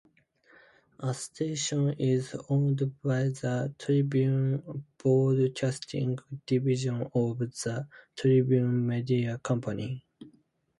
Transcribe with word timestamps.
The 0.99 1.13
station 1.13 1.93
is 1.99 2.35
owned 2.49 2.99
by 3.03 3.25
the 3.25 3.71
Tribune 3.77 4.63
Broadcasting 4.97 6.17
division 6.47 7.07
of 7.13 7.37
the 7.37 7.87
Tribune 8.17 8.87
Media 8.87 9.37
Company. 9.37 10.07